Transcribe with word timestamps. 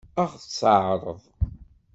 Ad 0.21 0.27
ɣ-tt-teɛṛeḍ? 0.31 1.21